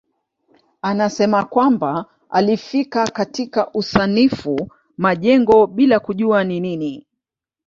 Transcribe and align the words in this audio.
Anasema 0.81 1.45
kwamba 1.45 2.05
alifika 2.29 3.07
katika 3.07 3.71
usanifu 3.73 4.69
majengo 4.97 5.67
bila 5.67 5.99
kujua 5.99 6.43
ni 6.43 6.59
nini. 6.59 7.07